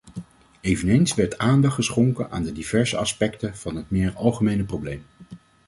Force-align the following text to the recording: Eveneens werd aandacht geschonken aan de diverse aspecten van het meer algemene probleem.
Eveneens 0.61 1.13
werd 1.15 1.37
aandacht 1.37 1.75
geschonken 1.75 2.31
aan 2.31 2.43
de 2.43 2.51
diverse 2.51 2.97
aspecten 2.97 3.57
van 3.57 3.75
het 3.75 3.91
meer 3.91 4.13
algemene 4.15 4.63
probleem. 4.63 5.05